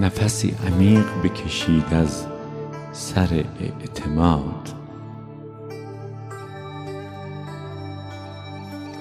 نفسی 0.00 0.54
عمیق 0.66 1.04
بکشید 1.24 1.94
از 1.94 2.26
سر 2.92 3.44
اعتماد. 3.60 4.68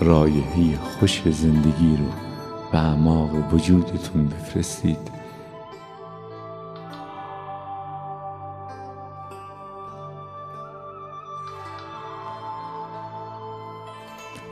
رایحه 0.01 0.77
خوش 0.77 1.21
زندگی 1.29 1.97
رو 1.97 2.05
به 2.71 2.77
اعماق 2.77 3.53
وجودتون 3.53 4.27
بفرستید. 4.27 5.11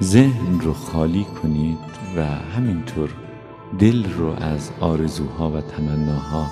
ذهن 0.03 0.59
رو 0.59 0.73
خالی 0.73 1.23
کنید 1.23 1.77
و 2.17 2.25
همینطور 2.25 3.26
دل 3.79 4.13
رو 4.13 4.43
از 4.43 4.71
آرزوها 4.79 5.49
و 5.49 5.61
تمناها 5.61 6.47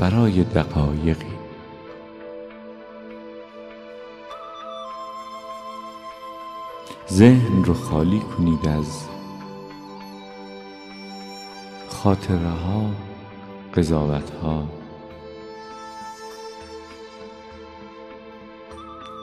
برای 0.00 0.44
دقایقی. 0.44 1.40
ذهن 7.10 7.64
رو 7.64 7.74
خالی 7.74 8.20
کنید 8.20 8.68
از 8.68 9.04
خاطره 11.88 12.48
ها 12.48 12.90
قضاوت 13.74 14.30
ها 14.30 14.68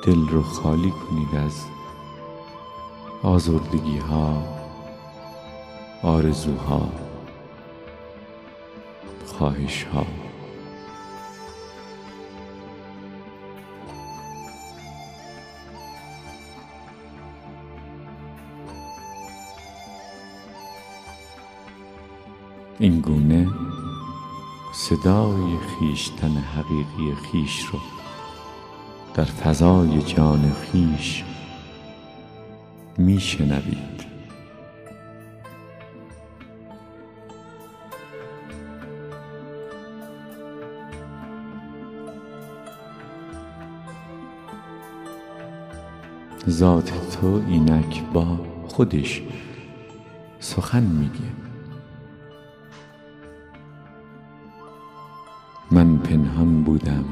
دل 0.03 0.27
رو 0.27 0.43
خالی 0.43 0.91
کنید 0.91 1.35
از 1.45 1.65
آزردگی 3.23 3.97
ها 3.97 4.43
آرزوها. 6.03 7.06
خواهش 9.37 9.83
ها. 9.83 10.05
این 22.79 22.99
گونه 22.99 23.47
صدای 24.73 25.57
خیشتن 25.79 26.37
حقیقی 26.37 27.15
خیش 27.31 27.65
رو 27.65 27.79
در 29.13 29.23
فضای 29.23 30.01
جان 30.01 30.51
خیش 30.51 31.23
میشنوید 32.97 33.96
ذات 46.49 46.91
تو 47.11 47.41
اینک 47.47 48.03
با 48.13 48.39
خودش 48.67 49.21
سخن 50.39 50.83
میگه. 50.83 51.37
من 55.71 55.97
پنهان 55.97 56.63
بودم. 56.63 57.05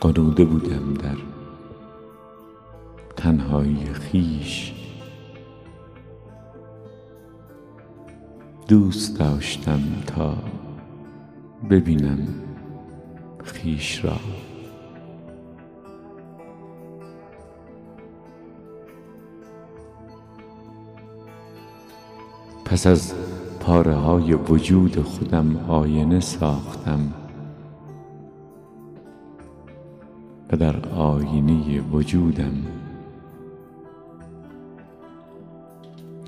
قنوده 0.00 0.44
بودم 0.44 0.94
در 0.94 1.16
تنهایی 3.16 3.84
خیش. 3.92 4.72
دوست 8.68 9.18
داشتم 9.18 9.80
تا 10.06 10.36
ببینم 11.70 12.51
خیش 13.62 14.04
را. 14.04 14.16
پس 22.64 22.86
از 22.86 23.14
پاره 23.60 23.94
های 23.94 24.34
وجود 24.34 25.02
خودم 25.02 25.56
آینه 25.56 26.20
ساختم 26.20 27.12
و 30.52 30.56
در 30.56 30.88
آینه 30.88 31.80
وجودم 31.80 32.66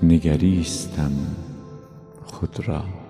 نگریستم 0.03 1.11
خود 2.25 2.67
را. 2.67 3.04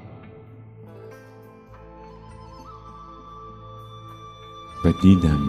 و 4.85 4.91
دیدم 4.91 5.39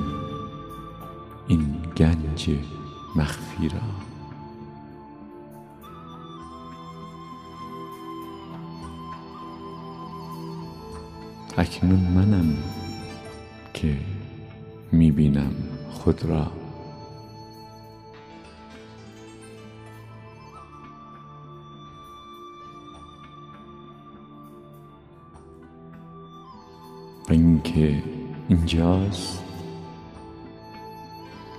این 1.49 1.77
گنج 1.97 2.51
مخفی 3.17 3.69
را. 3.69 3.81
اکنون 11.59 12.01
منم 12.01 12.57
که 13.75 13.97
می‌بینم 14.93 15.55
خود 15.91 16.25
را. 16.25 16.56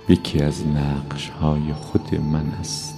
یکی 0.08 0.42
از 0.42 0.66
نقش 0.66 1.28
های 1.28 1.72
خود 1.72 2.14
من 2.14 2.46
است. 2.60 2.94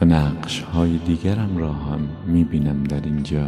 و 0.00 0.04
نقش 0.04 0.60
های 0.60 0.98
دیگرم 0.98 1.56
را 1.56 1.72
هم 1.72 2.08
می‌بینم 2.26 2.84
در 2.84 3.00
اینجا. 3.00 3.46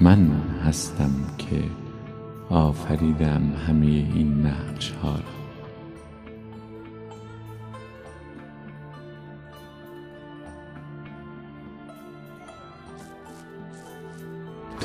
من 0.00 0.30
هستم 0.64 1.10
که 1.38 1.62
آفریدم 2.50 3.52
همه 3.66 3.86
این 3.86 4.46
نقش 4.46 4.90
ها 4.90 5.12
را. 5.12 5.37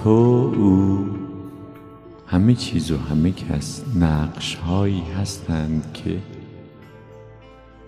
تو 0.04 0.54
او. 0.58 1.06
همه 2.28 2.56
چیز 2.56 2.92
و 2.92 2.98
همه 2.98 3.32
کس 3.32 3.84
نقش 3.96 4.56
هایی 4.56 5.04
هستند 5.18 5.94
که 5.94 6.20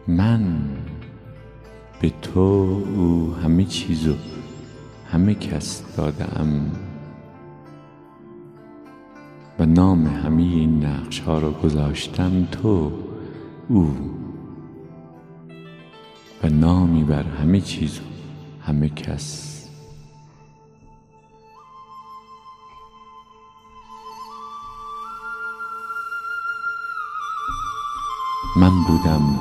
من 0.08 0.44
به 2.02 2.12
تو 2.22 2.40
او 2.96 3.36
همه 3.44 3.66
چیز 3.66 4.08
و 4.08 4.14
همه 5.12 5.34
کس 5.36 5.84
دادم. 5.98 6.72
و 9.60 9.66
نام 9.66 10.08
همه 10.08 10.44
این 10.44 10.86
نقش 10.86 11.20
ها 11.20 11.38
را 11.38 11.52
گذاشتم 11.52 12.46
تو 12.52 12.92
او. 13.68 13.96
و 16.44 16.50
نامی 16.50 17.04
بر 17.04 17.24
همه 17.24 17.62
چیز 17.62 18.00
و 18.00 18.04
همه 18.62 18.90
کس 18.90 19.55
من 28.58 28.84
بودم 28.84 29.40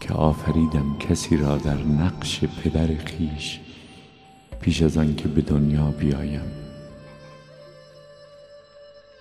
که 0.00 0.14
آفریدم 0.14 0.96
کسی 0.98 1.36
را 1.36 1.58
در 1.58 1.78
نقش 1.84 2.44
پدر 2.44 2.86
خیش 2.86 3.60
پیش 4.60 4.82
از 4.82 4.98
آن 4.98 5.14
که 5.14 5.28
به 5.28 5.42
دنیا 5.42 5.84
بیایم. 5.84 6.40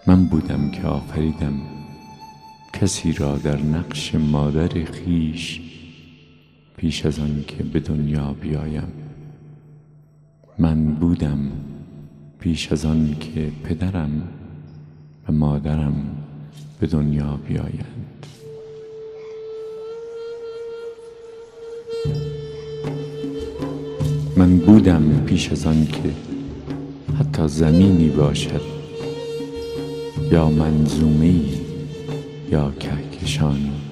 من 0.08 0.26
بودم 0.26 0.72
که 0.72 0.88
آفریدم 0.88 1.54
کسی 2.74 3.14
را 3.14 3.38
در 3.38 3.62
نقش 3.62 4.16
مادر 4.16 4.84
خیش 4.84 5.62
پیش 6.78 7.06
از 7.06 7.20
آن 7.20 7.44
که 7.48 7.64
به 7.64 7.80
دنیا 7.80 8.34
بیایم. 8.42 8.92
من 10.58 10.86
بودم 10.86 11.52
پیش 12.40 12.72
از 12.72 12.86
آن 12.86 13.16
که 13.20 13.52
پدرم 13.64 14.28
و 15.28 15.32
مادرم 15.32 16.21
به 16.80 16.88
دنیا 16.88 17.40
بیایند. 17.48 18.26
من 24.38 24.58
بودم 24.58 25.24
پیش 25.26 25.52
از 25.52 25.66
آن 25.66 25.88
که 25.88 26.14
حتی 27.20 27.48
زمینی 27.48 28.10
باشد 28.10 28.62
یا 30.32 30.50
منظومه 30.50 31.34
یا 32.52 32.72
کهکشانی 32.80 33.91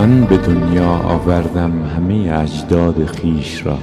من 0.00 0.24
به 0.24 0.36
دنیا 0.36 0.88
آوردم 0.88 1.82
همه 1.82 2.38
اجداد 2.38 3.06
خویش 3.06 3.66
را. 3.66 3.78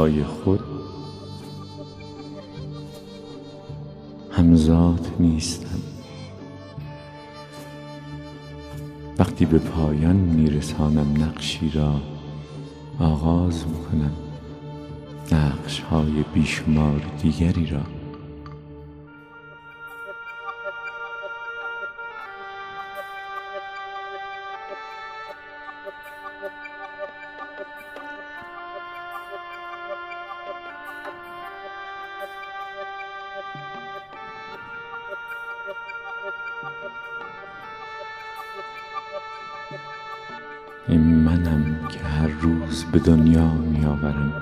های 0.00 0.24
خود 0.24 0.60
همزاد 4.30 5.06
نیستم 5.18 5.80
وقتی 9.18 9.46
به 9.46 9.58
پایان 9.58 10.16
میرسانم 10.16 11.22
نقشی 11.22 11.70
را 11.74 12.00
آغاز 13.00 13.64
می‌کنم. 13.66 14.12
نقش 15.32 15.80
های 15.80 16.24
بیشمار 16.34 17.02
دیگری 17.22 17.66
را. 17.66 17.99
آورم. 44.02 44.32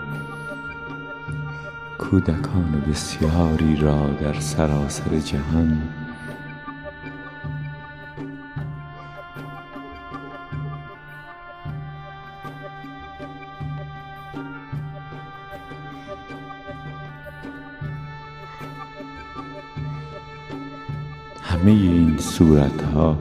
کودکان 1.98 2.82
بسیاری 2.90 3.76
را 3.76 4.06
در 4.06 4.40
سراسر 4.40 5.18
جهان 5.18 5.82
همه 21.42 21.70
این 21.70 22.18
صورت 22.18 22.82
ها 22.82 23.18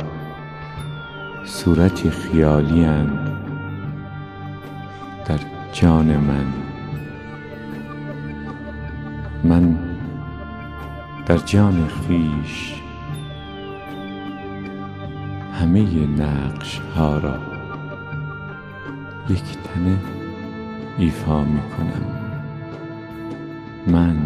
صورتی 1.46 2.10
خیالی 2.10 2.84
در 2.84 3.27
جان 5.82 6.18
من. 6.18 6.46
من 9.44 9.78
در 11.26 11.38
جان 11.38 11.88
خیش 11.88 12.74
همه 15.54 16.08
نقش 16.08 16.80
ها 16.96 17.18
را 17.18 17.40
یک 19.30 19.44
تنه 19.44 19.98
ایفا 20.98 21.44
می 21.44 21.62
کنم 21.62 22.06
من 23.88 24.18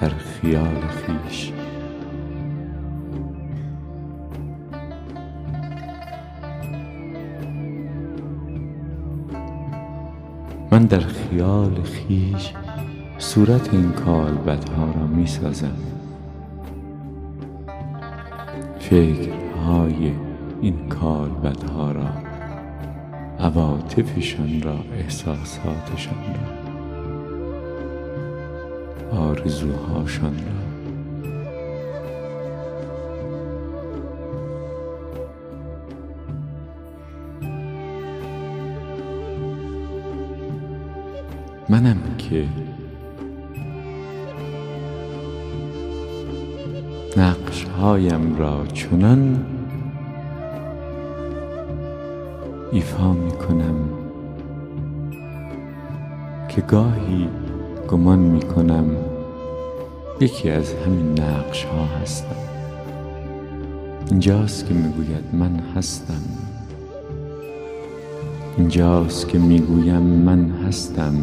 در 0.00 0.08
خیال 0.08 0.80
خیش. 0.88 1.59
من 10.72 10.84
در 10.84 11.00
خیال 11.00 11.82
خیش 11.82 12.52
صورت 13.18 13.74
این 13.74 13.92
کالبدها 13.92 14.84
را 14.84 15.06
می 15.06 15.26
سازم 15.26 15.76
فکرهای 18.78 20.12
این 20.60 20.88
کالبدها 20.88 21.92
را 21.92 22.08
عواطفشان 23.38 24.62
را 24.62 24.78
احساساتشان 24.94 26.14
را 26.34 26.60
آرزوهاشان 29.18 30.34
را. 30.34 30.69
منم 41.80 42.16
که 42.18 42.44
نقش 47.16 47.64
هایم 47.64 48.36
را 48.38 48.66
چنان 48.66 49.46
ایفا 52.72 53.12
می 53.12 53.30
کنم 53.30 53.74
که 56.48 56.60
گاهی 56.60 57.28
گمان 57.88 58.18
می 58.18 58.40
کنم 58.40 58.96
یکی 60.20 60.50
از 60.50 60.74
همین 60.74 61.20
نقش 61.20 61.64
ها 61.64 61.84
هستم. 61.84 62.36
اینجاست 64.10 64.66
که 64.66 64.74
می‌گوید 64.74 65.24
من 65.32 65.60
هستم. 65.76 66.22
اینجاست 68.56 69.28
که 69.28 69.38
می‌گویم 69.38 70.02
من 70.02 70.50
هستم. 70.50 71.14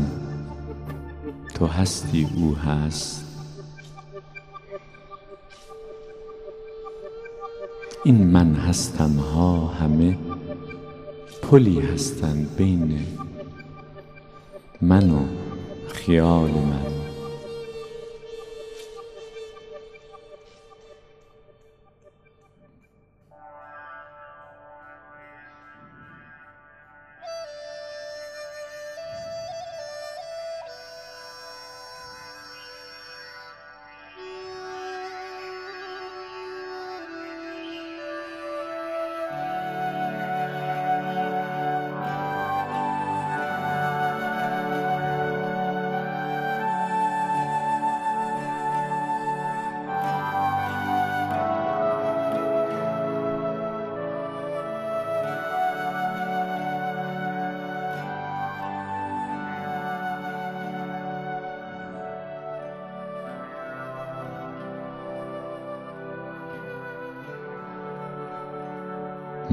تو 1.58 1.66
هستی 1.66 2.28
او 2.36 2.56
هست. 2.56 3.26
این 8.04 8.28
من 8.28 8.54
هستم 8.54 9.12
ها 9.12 9.68
همه 9.68 10.18
پلی 11.42 11.80
هستند 11.80 12.56
بین 12.58 13.08
من 14.82 15.12
و 15.12 15.26
خیال 15.88 16.52
من. 16.52 16.97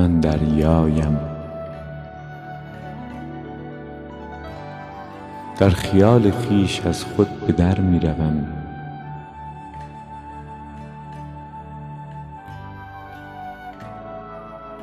من 0.04 0.20
دریایم. 0.20 1.18
در 5.58 5.70
خیال 5.70 6.30
خویش 6.30 6.80
از 6.87 7.04
خود 7.04 7.46
به 7.46 7.52
در 7.52 7.80
می 7.80 8.00
روم. 8.00 8.46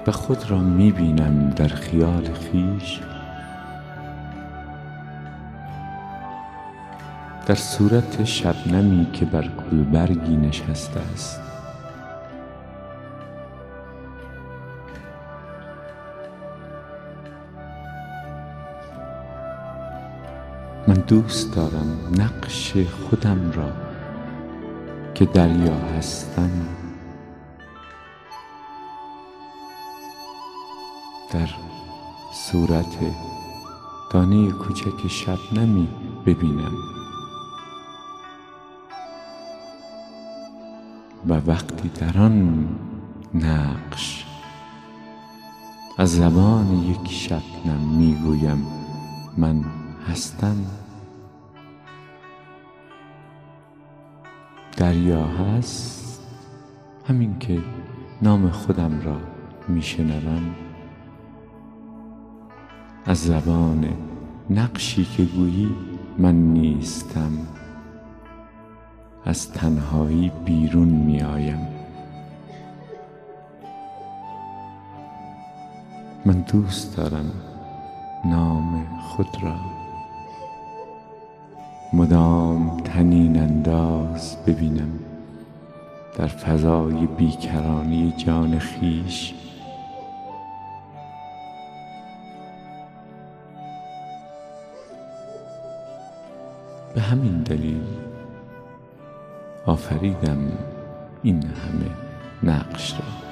و 0.08 0.12
خود 0.12 0.52
را 0.52 0.58
می 0.58 0.92
بینم 0.92 1.50
در 1.50 1.68
خیال 1.68 2.34
خویش 2.34 3.00
در 7.46 7.56
صورت 7.56 8.24
شبنمی 8.24 9.08
که 9.14 9.26
بر 9.26 9.48
گلبرگی 9.48 10.36
نشسته 10.36 11.00
است. 11.14 11.51
من 20.88 20.94
دوست 20.94 21.56
دارم 21.56 21.98
نقش 22.18 22.78
خودم 22.78 23.52
را 23.52 23.72
که 25.14 25.26
دریا 25.26 25.76
هستم 25.98 26.52
در 31.32 31.50
صورت 32.34 32.98
دانه 34.12 34.52
کوچک 34.52 35.08
شبنمی 35.08 35.88
ببینم 36.26 36.74
و 41.28 41.34
وقتی 41.34 41.90
در 41.90 42.18
آن 42.18 42.68
نقش 43.34 44.26
از 45.98 46.16
زبان 46.16 46.84
یک 46.84 47.12
شبنم 47.12 47.80
می‌گویم 47.98 48.68
من 49.38 49.81
هستم 50.12 50.66
دریا 54.78 55.26
هست. 55.26 56.22
همین 57.08 57.40
که 57.40 57.60
نام 58.22 58.50
خودم 58.50 59.02
را 59.02 59.18
میشنوم. 59.68 60.56
از 63.06 63.18
زبان 63.18 63.94
نقشی 64.50 65.06
که 65.06 65.24
گویی 65.24 65.76
من 66.18 66.36
نیستم. 66.36 67.32
از 69.26 69.52
تنهایی 69.52 70.32
بیرون 70.46 70.88
می 70.88 71.22
آیم 71.22 71.68
من 76.26 76.42
دوست 76.42 76.98
دارم 76.98 77.32
نام 78.26 78.88
خود 79.02 79.44
را 79.44 79.71
مدام 81.94 82.78
تنین 82.84 83.40
انداز 83.40 84.38
ببینم. 84.48 85.00
در 86.18 86.28
فضای 86.28 87.08
بیکرانی 87.08 88.14
جان 88.18 88.60
خیش. 88.60 89.34
به 96.96 97.02
همین 97.02 97.42
دلیل 97.44 97.82
آفریدم 99.66 100.52
این 101.24 101.44
همه 101.44 101.92
نقش 102.44 102.94
را. 102.94 103.31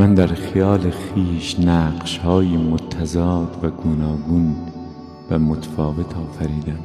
من 0.00 0.14
در 0.14 0.26
خیال 0.26 0.90
خویش 0.90 1.60
نقش 1.60 2.18
های 2.18 2.56
متضاد 2.56 3.64
و 3.64 3.70
گوناگون 3.70 4.56
و 5.30 5.38
متفاوت 5.38 6.16
آفریدم. 6.16 6.78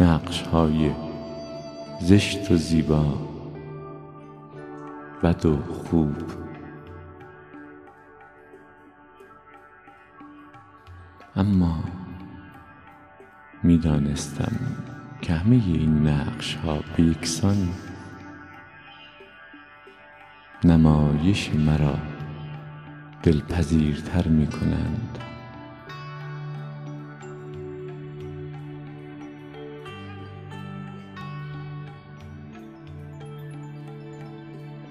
نقش 0.00 0.42
های 0.42 0.90
زشت 2.00 2.50
و 2.50 2.56
زیبا 2.56 3.04
بد 5.22 5.46
و 5.46 5.56
خوب. 5.62 6.14
اما 11.36 11.89
می‌دانستم 13.80 14.52
که 15.22 15.32
همه 15.32 15.54
این 15.54 16.08
نقش 16.08 16.54
ها 16.54 16.78
به 16.96 17.02
یکسان 17.02 17.68
نمایش 20.64 21.50
مرا 21.54 21.98
دلپذیرتر 23.22 24.28
می 24.28 24.46
کنند 24.46 25.18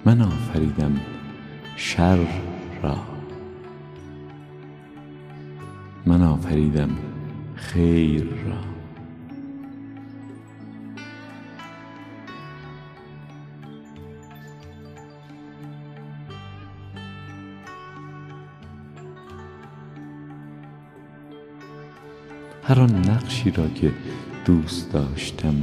من 0.06 0.22
آفریدم 0.22 1.00
شر 1.76 2.28
را. 2.84 2.98
من 6.06 6.22
آفریدم 6.22 6.90
خیر 7.56 8.24
را. 8.24 8.79
هر 22.70 22.82
آن 22.82 23.10
نقشی 23.10 23.52
را 23.52 23.68
که 23.68 23.92
دوست 24.46 24.94
داشتم 24.94 25.56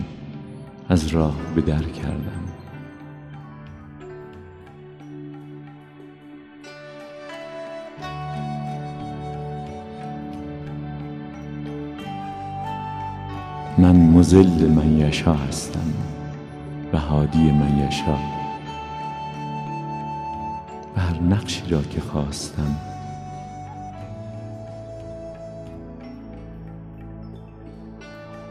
از 0.88 1.06
راه 1.06 1.36
به 1.54 1.60
در 1.60 1.82
کردم. 1.82 2.42
من 13.78 13.96
مزل 13.96 14.68
من 14.68 14.98
یشا 14.98 15.34
هستم 15.34 15.94
و 16.92 16.98
هادی 16.98 17.50
من 17.50 17.78
یشا. 17.78 18.18
و 20.96 21.00
هر 21.00 21.20
نقشی 21.20 21.62
را 21.70 21.82
که 21.82 22.00
خواستم 22.00 22.95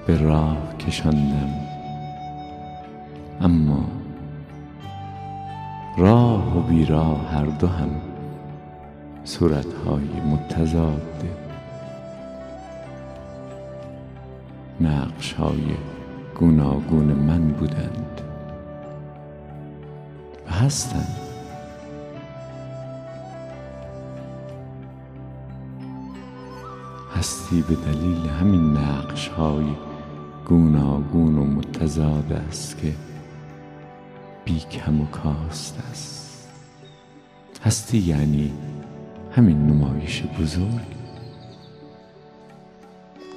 به 0.07 0.17
راه 0.17 0.77
کشاندم 0.77 1.49
اما 3.41 3.85
راه 5.97 6.57
و 6.57 6.61
بیراه 6.61 7.31
هر 7.31 7.45
دو 7.45 7.67
هم 7.67 7.89
صورتهای 9.23 10.21
متضاد 10.31 11.23
نقش 14.81 15.33
های 15.33 15.75
گوناگون 16.39 17.05
من 17.05 17.47
بودند 17.47 18.21
و 20.47 20.51
هستند. 20.51 21.15
هستی 27.15 27.61
به 27.61 27.75
دلیل 27.75 28.29
همین 28.29 28.77
نقش 28.77 29.27
های 29.27 29.65
گوناگون 30.45 31.37
و 31.37 31.45
متضاد 31.45 32.33
است 32.49 32.77
که 32.77 32.93
بی 34.45 34.59
کم 34.59 35.01
و 35.01 35.05
کاست 35.05 35.79
است. 35.91 36.49
هستی 37.63 37.97
یعنی 37.97 38.53
همین 39.31 39.67
نمایش 39.67 40.23
بزرگ 40.23 40.95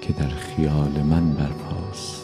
که 0.01 0.13
در 0.13 0.29
خیال 0.29 1.03
من 1.03 1.35
برپاست. 1.35 2.23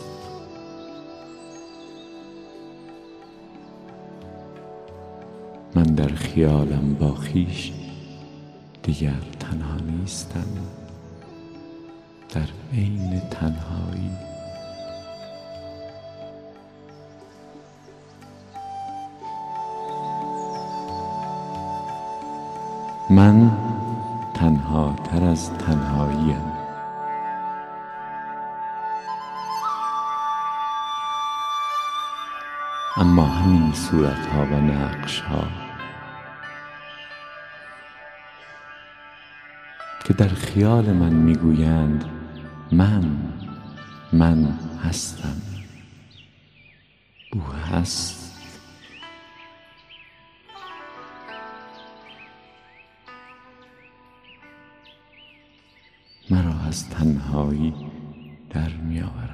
من 5.74 5.82
در 5.82 6.08
خیالم 6.08 6.94
با 7.00 7.14
خویش 7.14 7.72
دیگر 8.82 9.20
تنها 9.40 9.76
نیستم. 9.76 10.46
در 12.34 12.48
عین 12.72 13.20
تنهایی 13.20 14.33
من 23.10 23.50
تنها 24.34 24.94
تر 25.04 25.24
از 25.24 25.58
تنهاییم. 25.58 26.52
اما 32.96 33.26
همین 33.26 33.72
صورت 33.72 34.26
ها 34.26 34.42
و 34.44 34.60
نقش 34.60 35.20
ها 35.20 35.44
که 40.04 40.14
در 40.14 40.28
خیال 40.28 40.92
من 40.92 41.12
می‌گویند 41.12 42.04
من 42.72 43.16
من 44.12 44.58
هستم. 44.84 45.36
او 47.32 47.42
هست. 47.72 48.23
از 56.68 56.88
تنهایی 56.88 57.74
در 58.50 58.70
میآورد 58.88 59.33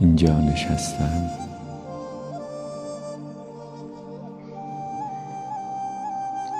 اینجا 0.00 0.40
نشستم 0.40 1.30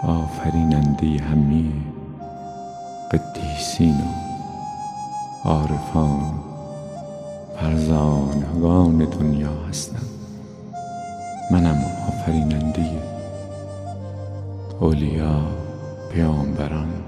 آفریننده 0.04 1.06
همه 1.06 1.64
قدیسین 3.12 3.94
و 3.94 5.48
عارفان 5.48 6.34
فرزانگان 7.56 8.98
دنیا 8.98 9.54
هستم 9.68 10.06
منم 11.50 11.84
آفریننده 12.08 12.86
اولیا 14.80 15.40
پیامبران. 16.12 17.05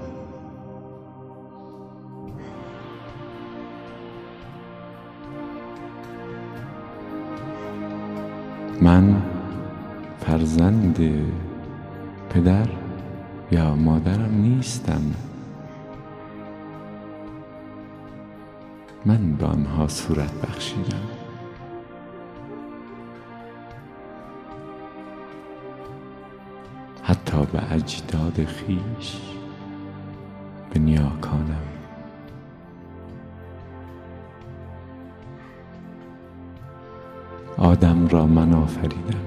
من 8.81 9.21
فرزند 10.19 10.99
پدر 12.29 12.67
یا 13.51 13.75
مادرم 13.75 14.41
نیستم. 14.41 15.01
من 19.05 19.33
به 19.33 19.45
آنها 19.45 19.87
صورت 19.87 20.31
بخشیدم. 20.41 21.07
حتی 27.03 27.37
به 27.53 27.73
اجداد 27.73 28.45
خیش 28.45 29.17
به 30.73 30.79
نیاکانم. 30.79 31.78
آدم 37.69 38.07
را 38.07 38.25
من 38.25 38.53
آفریدم. 38.53 39.19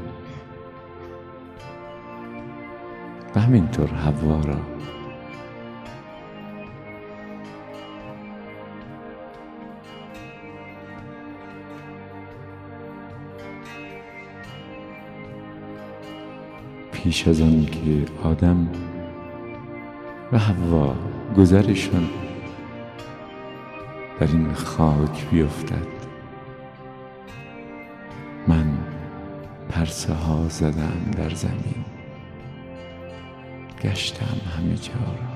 و 3.35 3.41
همینطور 3.41 3.89
حوا 3.89 4.41
را. 4.41 4.57
پیش 16.93 17.29
از 17.29 17.41
آن 17.41 17.67
که 17.67 18.05
آدم 18.25 18.69
و 20.33 20.39
حوا 20.39 20.95
گذرشان 21.37 22.09
در 24.21 24.27
این 24.27 24.53
خاک 24.53 25.31
بیفتد. 25.31 26.12
پرسه 29.83 30.15
ها 30.15 30.49
زدم 30.49 31.11
در 31.17 31.35
زمین. 31.35 31.85
گشتم 33.83 34.41
همه 34.57 34.77
جا 34.77 34.93
را. 34.93 35.32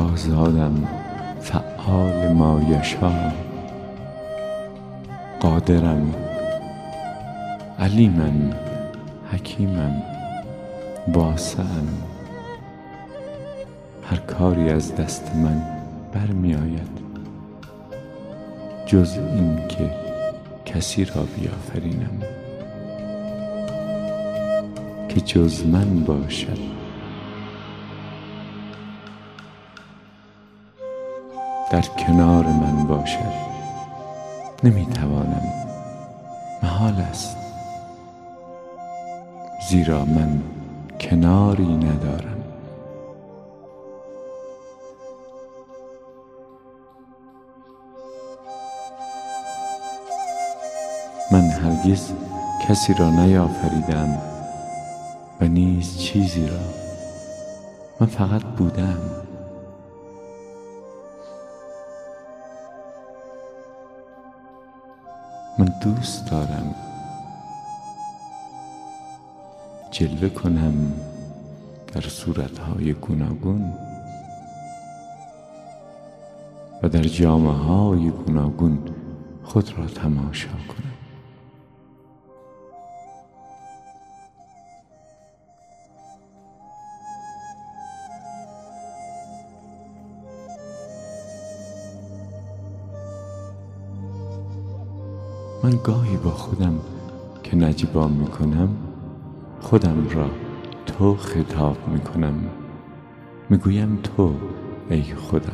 آزادم 0.00 0.88
فعال 1.40 2.32
ما 2.32 2.60
یشا 2.70 3.32
قادرم 5.40 6.14
علیمم 7.78 8.52
حکیمم 9.32 10.02
واسعم 11.08 11.88
هر 14.10 14.16
کاری 14.16 14.70
از 14.70 14.96
دست 14.96 15.34
من 15.34 15.62
برمی 16.12 16.54
آید 16.54 17.00
جز 18.86 19.18
این 19.18 19.68
که 19.68 19.90
کسی 20.64 21.04
را 21.04 21.22
بیافرینم. 21.22 22.22
که 25.08 25.20
جز 25.20 25.66
من 25.66 26.00
باشد. 26.04 26.58
در 31.70 31.82
کنار 31.82 32.46
من 32.46 32.86
باشد. 32.86 33.50
نمی 34.64 34.86
توانم 34.86 35.42
محال 36.62 37.00
است. 37.00 37.36
زیرا 39.68 40.04
من 40.04 40.42
کناری 41.00 41.76
ندارم. 41.76 42.36
من 51.32 51.50
هرگز 51.50 52.12
کسی 52.68 52.94
را 52.94 53.10
نیافریدم 53.10 54.18
و 55.40 55.44
نیز 55.44 55.98
چیزی 55.98 56.46
را. 56.46 56.58
من 58.00 58.06
فقط 58.06 58.42
بودم. 58.42 58.98
من 65.60 65.68
دوست 65.80 66.30
دارم. 66.30 66.74
جلوه 69.90 70.28
کنم 70.28 70.92
در 71.92 72.00
صورتهای 72.00 72.92
گوناگون 72.92 73.72
و 76.82 76.88
در 76.88 77.02
جامعه 77.02 77.52
های 77.52 78.10
گوناگون 78.10 78.78
خود 79.42 79.78
را 79.78 79.86
تماشا 79.86 80.48
کنم. 80.48 80.99
من 95.62 95.78
گاهی 95.84 96.16
با 96.16 96.30
خودم 96.30 96.80
که 97.42 97.56
نجیبا 97.56 98.08
می 98.08 98.26
کنم 98.26 98.76
خودم 99.60 100.08
را 100.08 100.30
تو 100.86 101.16
خطاب 101.16 101.88
می 101.88 102.00
کنم 102.00 102.50
می 103.50 103.56
گویم 103.56 103.98
تو 104.02 104.34
ای 104.90 105.02
خدا. 105.02 105.52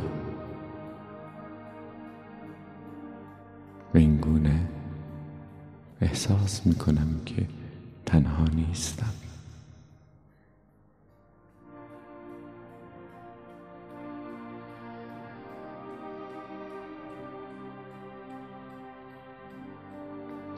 و 3.95 3.99
این 3.99 4.17
گونه 4.17 4.61
احساس 6.01 6.67
می 6.67 6.75
کنم 6.75 7.21
که 7.27 7.47
تنها 8.07 8.45
نیستم. 8.55 9.26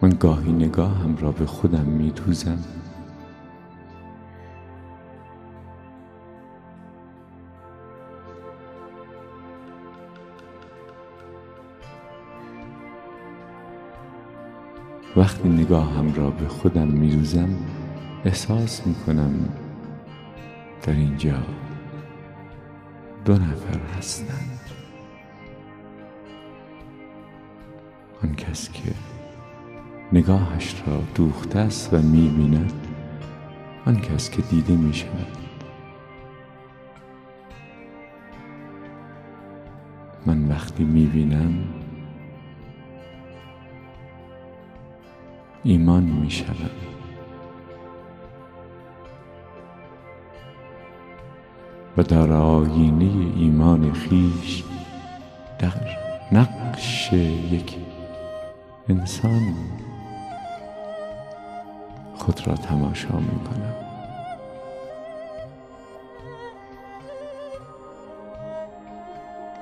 من 0.08 0.16
گاهی 0.20 0.52
نگاهم 0.52 1.16
را 1.16 1.32
به 1.32 1.46
خودم 1.46 1.84
می 1.84 2.10
دوزم 2.10 2.58
وقتی 15.16 15.48
نگاهم 15.48 16.14
را 16.14 16.30
به 16.30 16.48
خودم 16.48 16.88
می 16.88 17.10
دوزم 17.10 17.48
احساس 18.24 18.86
می 18.86 18.94
کنم 18.94 19.48
در 20.82 20.92
اینجا 20.92 21.38
دو 23.24 23.32
نفر 23.32 23.78
هستند. 23.98 24.60
آن 28.22 28.34
کس 28.34 28.70
که 28.72 29.07
نگاهش 30.12 30.82
را 30.86 31.02
دوخته 31.14 31.58
است 31.58 31.94
و 31.94 31.98
می 31.98 32.28
بیند 32.28 32.72
آن 33.86 33.96
کس 34.00 34.30
که 34.30 34.42
دیده 34.42 34.76
می 34.76 34.94
شود 34.94 35.26
من 40.26 40.48
وقتی 40.48 40.84
می 40.84 41.06
بینم 41.06 41.64
ایمان 45.64 46.02
می 46.02 46.30
شود 46.30 46.70
و 51.96 52.02
در 52.02 52.32
آینه 52.32 53.32
ایمان 53.36 53.92
خیش 53.92 54.64
در 55.58 55.72
نقش 56.32 57.12
یک 57.12 57.76
انسان 58.88 59.54
خود 62.28 62.46
را 62.48 62.54
تماشا 62.54 63.18
می 63.18 63.40
کنم 63.44 63.74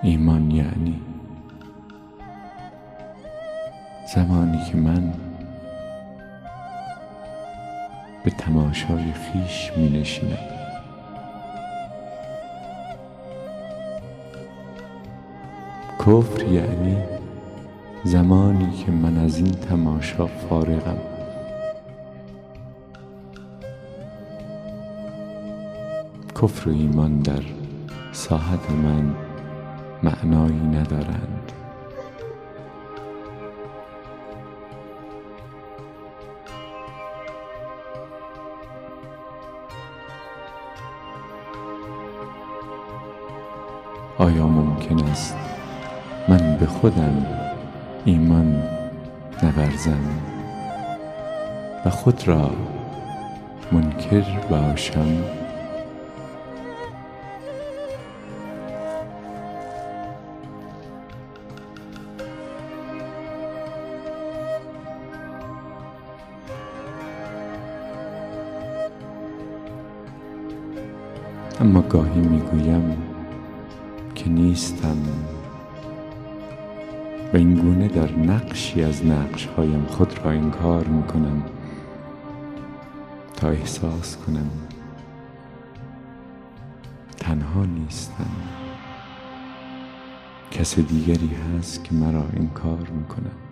ایمان 0.02 0.50
یعنی 0.50 1.00
زمانی 4.14 4.64
که 4.64 4.76
من 4.76 5.14
به 8.24 8.30
تماشای 8.30 9.12
خیش 9.12 9.72
می 9.76 10.00
نشینم 10.00 10.38
کفر 15.98 16.42
یعنی 16.42 16.96
زمانی 18.04 18.70
که 18.70 18.90
من 18.90 19.18
از 19.18 19.38
این 19.38 19.52
تماشا 19.52 20.26
فارغم. 20.26 21.15
کفر 26.42 26.68
و 26.68 26.72
ایمان 26.72 27.18
در 27.18 27.42
ساحت 28.12 28.70
من 28.70 29.14
معنایی 30.02 30.60
ندارند. 30.60 31.52
آیا 44.18 44.46
ممکن 44.46 45.04
است 45.04 45.36
من 46.28 46.56
به 46.60 46.66
خودم 46.66 47.26
ایمان 48.04 48.62
نورزم 49.42 50.20
و 51.84 51.90
خود 51.90 52.28
را 52.28 52.50
منکر 53.72 54.24
باشم؟ 54.50 55.45
اما 71.66 71.80
گاهی 71.80 72.20
می‌گویم 72.20 72.96
که 74.14 74.28
نیستم. 74.28 74.96
و 77.32 77.36
این 77.36 77.54
گونه 77.54 77.88
در 77.88 78.12
نقشی 78.12 78.82
از 78.82 79.06
نقشهایم 79.06 79.86
خود 79.86 80.18
را 80.18 80.30
انکار 80.30 80.84
می‌کنم 80.84 81.42
تا 83.36 83.48
احساس 83.48 84.16
کنم 84.16 84.50
تنها 87.16 87.64
نیستم. 87.64 88.30
کس 90.50 90.78
دیگری 90.78 91.30
هست 91.34 91.84
که 91.84 91.94
مرا 91.94 92.24
انکار 92.36 92.88
می‌کنم 92.98 93.45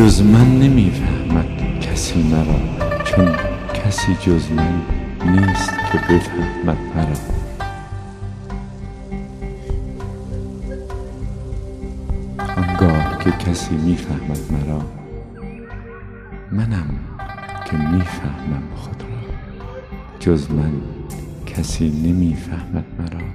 جز 0.00 0.22
من 0.22 0.58
نمی‌فهمد 0.58 1.80
کسی 1.80 2.22
مرا 2.22 2.60
چون 3.04 3.36
کسی 3.74 4.14
جز 4.14 4.50
من 4.50 4.82
نیست 5.24 5.72
که 5.92 5.98
بفهمد 5.98 6.78
مرا. 6.94 7.16
آنگاه 12.56 13.18
که 13.18 13.30
کسی 13.30 13.74
می‌فهمد 13.74 14.52
مرا 14.52 14.82
منم 16.52 16.88
که 17.64 17.76
می‌فهمم 17.76 18.62
خود 18.76 19.02
را. 19.02 19.08
جز 20.20 20.50
من 20.50 20.72
کسی 21.46 21.88
نمی‌فهمد 21.88 22.84
مرا 22.98 23.26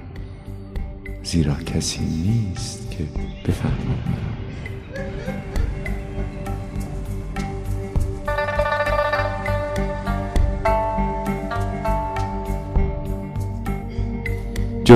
زیرا 1.22 1.54
کسی 1.54 2.04
نیست 2.04 2.90
که 2.90 3.04
بفهمد 3.48 4.02
مرا. 4.06 4.35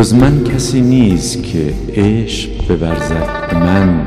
جز 0.01 0.15
من 0.15 0.45
کسی 0.45 0.81
نیست 0.81 1.43
که 1.43 1.75
عشق 1.95 2.79
به 2.79 3.59
من. 3.59 4.07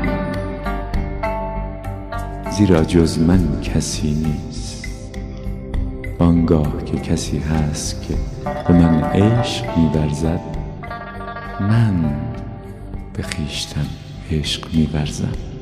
زیرا 2.50 2.84
جز 2.84 3.18
من 3.18 3.60
کسی 3.60 4.10
نیست. 4.10 4.86
آنگاه 6.18 6.84
که 6.84 6.98
کسی 6.98 7.38
هست 7.38 8.02
که 8.02 8.14
به 8.68 8.74
من 8.74 9.02
عشق 9.02 9.64
میورزد 9.78 10.40
من 11.60 12.04
به 13.16 13.22
خویشتن 13.22 13.86
عشق 14.30 14.74
میورزم. 14.74 15.53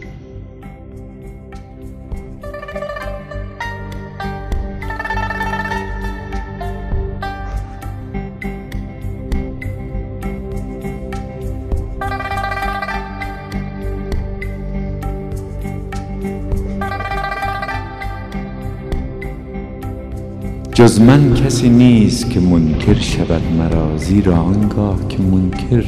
جز 20.93 21.01
من 21.01 21.35
کسی 21.35 21.69
نیست 21.69 22.31
که 22.31 22.41
منکر 22.41 23.01
شود 23.01 23.43
مرا 23.59 23.97
زیرا 23.97 24.37
آنگاه 24.37 25.09
که 25.09 25.19
منکر 25.23 25.85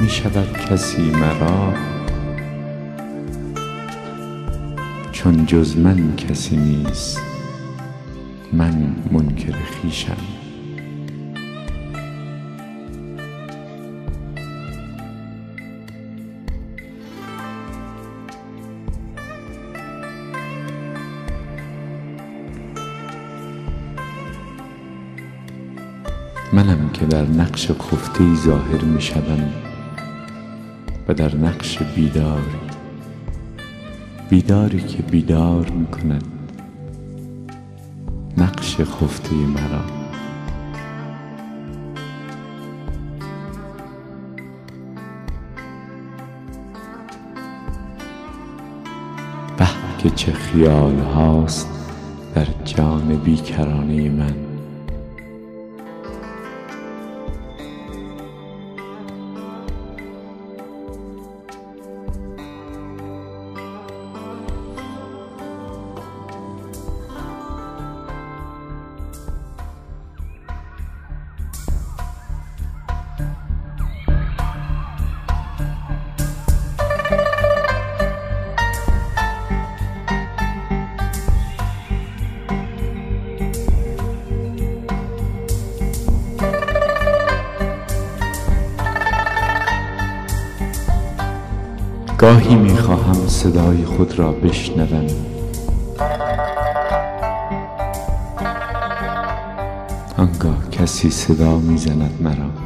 می 0.00 0.08
شود 0.08 0.52
کسی 0.52 1.02
مرا. 1.02 1.74
چون 5.12 5.46
جز 5.46 5.76
من 5.76 6.16
کسی 6.16 6.56
نیست 6.56 7.20
من 8.52 8.94
منکر 9.12 9.54
خویشم. 9.80 10.37
منم 26.58 26.88
که 26.88 27.06
در 27.06 27.26
نقش 27.26 27.70
خفته 27.70 28.34
ظاهر 28.34 28.84
می 28.84 29.02
شوم 29.02 29.48
و 31.08 31.14
در 31.14 31.36
نقش 31.36 31.78
بیداری 31.82 32.42
بیداری 34.30 34.80
که 34.80 35.02
بیدار 35.02 35.70
می 35.70 35.86
کند 35.86 36.24
نقش 38.36 38.76
خفته 38.76 39.34
مرا. 39.34 39.82
به 49.56 49.66
که 49.98 50.10
چه 50.10 50.32
خیال 50.32 50.98
هاست 50.98 51.68
در 52.34 52.46
جان 52.64 53.16
بیکرانه 53.24 54.10
من. 54.10 54.47
گاهی 92.18 92.54
می 92.54 92.76
خواهم 92.76 93.26
صدای 93.28 93.84
خود 93.84 94.18
را 94.18 94.32
بشنوم. 94.32 95.06
آنگاه 100.16 100.70
کسی 100.70 101.10
صدا 101.10 101.58
می 101.58 101.78
زند 101.78 102.18
مرا. 102.20 102.57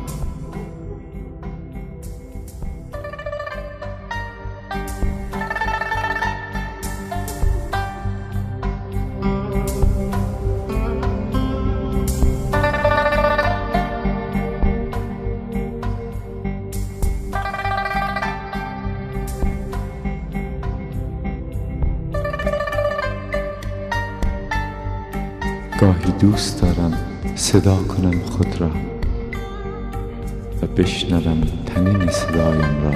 صدا 27.52 27.76
کنم 27.76 28.20
خود 28.20 28.60
را 28.60 28.70
و 30.62 30.66
بشنوم 30.66 31.40
تنین 31.66 32.10
صدایم 32.10 32.82
را. 32.84 32.90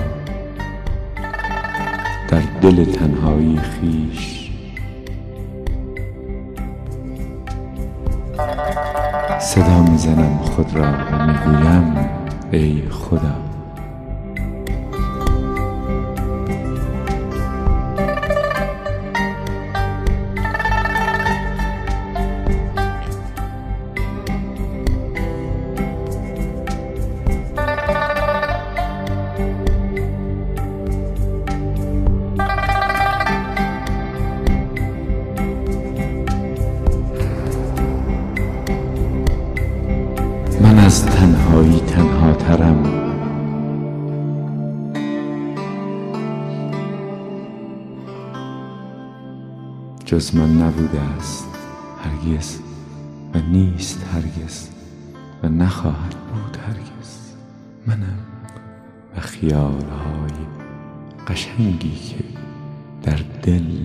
در 2.29 2.43
دل 2.61 2.85
تنهایی 2.85 3.59
خویش. 3.59 4.51
صدا 9.41 9.83
می‌زنم 9.83 10.39
خود 10.39 10.75
را 10.75 10.83
و 10.83 11.27
می‌گویم 11.27 12.09
ای 12.51 12.83
خدا. 12.91 13.46
نبوده 50.77 51.01
است 51.01 51.49
هرگز 52.05 52.59
و 53.35 53.39
نیست 53.39 54.05
هرگز 54.13 54.69
و 55.43 55.49
نخواهد 55.49 56.15
بود 56.15 56.57
هرگز. 56.57 57.33
منم 57.87 58.19
و 59.17 59.21
خیالهای 59.21 60.31
قشنگی 61.27 61.97
که 61.97 62.25
در 63.03 63.21
دل 63.43 63.76